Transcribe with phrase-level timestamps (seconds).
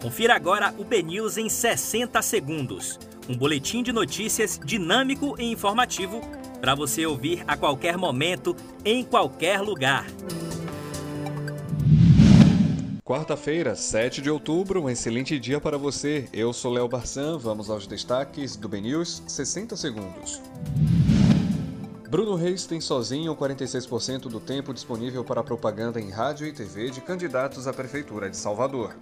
[0.00, 3.00] Confira agora o BNews em 60 segundos.
[3.28, 6.20] Um boletim de notícias dinâmico e informativo
[6.60, 10.06] para você ouvir a qualquer momento, em qualquer lugar.
[13.04, 16.28] Quarta-feira, 7 de outubro, um excelente dia para você.
[16.32, 20.40] Eu sou Léo Barçan, vamos aos destaques do BNews 60 segundos.
[22.08, 27.00] Bruno Reis tem sozinho 46% do tempo disponível para propaganda em rádio e TV de
[27.00, 28.94] candidatos à Prefeitura de Salvador.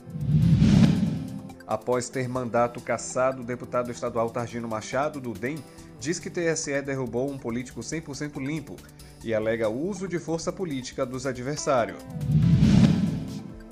[1.66, 5.59] Após ter mandato cassado, o deputado estadual Targino Machado, do DEM,
[5.98, 8.77] diz que TSE derrubou um político 100% limpo
[9.24, 11.98] e alega uso de força política dos adversários.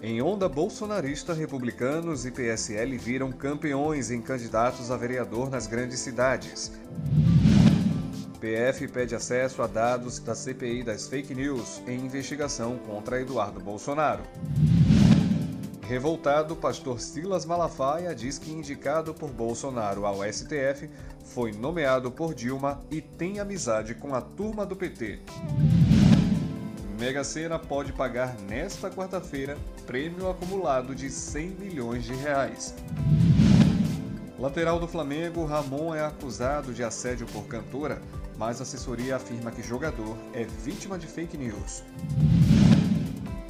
[0.03, 6.73] Em onda bolsonarista, republicanos e PSL viram campeões em candidatos a vereador nas grandes cidades.
[8.41, 14.23] PF pede acesso a dados da CPI das fake news em investigação contra Eduardo Bolsonaro.
[15.87, 20.89] Revoltado, pastor Silas Malafaia diz que, indicado por Bolsonaro ao STF,
[21.27, 25.21] foi nomeado por Dilma e tem amizade com a turma do PT.
[26.99, 32.75] Mega Sena pode pagar nesta quarta-feira prêmio acumulado de 100 milhões de reais.
[34.39, 38.01] Lateral do Flamengo, Ramon é acusado de assédio por cantora,
[38.39, 41.83] mas assessoria afirma que jogador é vítima de fake news.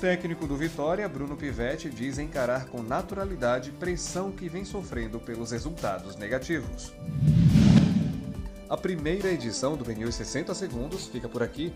[0.05, 6.15] Técnico do Vitória, Bruno Pivetti, diz encarar com naturalidade pressão que vem sofrendo pelos resultados
[6.17, 6.93] negativos.
[8.69, 11.73] A primeira edição do BNews 60 Segundos fica por aqui.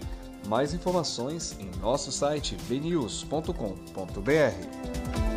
[0.46, 5.27] Mais informações em nosso site bnews.com.br.